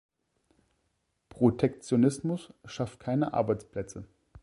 [1.29, 4.07] Protektionismus schafft keine Arbeitsplätze.